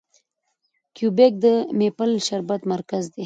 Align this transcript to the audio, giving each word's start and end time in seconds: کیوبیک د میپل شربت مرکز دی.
کیوبیک 0.95 1.33
د 1.43 1.45
میپل 1.77 2.11
شربت 2.27 2.61
مرکز 2.73 3.03
دی. 3.13 3.19